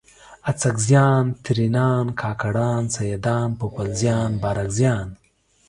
[0.49, 5.07] اڅکزیان، ترینان، کاکړان، سیدان، پوپلزیان، بارکزیان